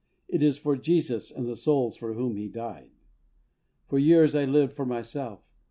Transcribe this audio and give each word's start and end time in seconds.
It 0.27 0.41
is 0.41 0.57
for 0.57 0.75
Jesus, 0.75 1.29
and 1.29 1.47
the 1.47 1.55
souls 1.55 1.95
for 1.95 2.15
whom 2.15 2.35
He 2.35 2.47
died. 2.47 2.89
For 3.87 3.99
years 3.99 4.33
I 4.33 4.45
lived 4.45 4.73
for 4.73 4.83
myself. 4.83 5.43